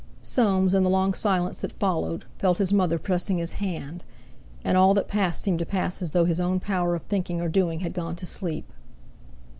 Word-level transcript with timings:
Soames, 0.23 0.73
in 0.73 0.81
the 0.81 0.89
long 0.89 1.13
silence 1.13 1.61
that 1.61 1.71
followed, 1.71 2.25
felt 2.39 2.57
his 2.57 2.73
mother 2.73 2.97
pressing 2.97 3.37
his 3.37 3.53
hand. 3.61 4.03
And 4.63 4.75
all 4.75 4.95
that 4.95 5.07
passed 5.07 5.41
seemed 5.43 5.59
to 5.59 5.65
pass 5.67 6.01
as 6.01 6.09
though 6.09 6.25
his 6.25 6.39
own 6.39 6.59
power 6.59 6.95
of 6.95 7.03
thinking 7.03 7.39
or 7.39 7.49
doing 7.49 7.81
had 7.81 7.93
gone 7.93 8.15
to 8.15 8.25
sleep. 8.25 8.65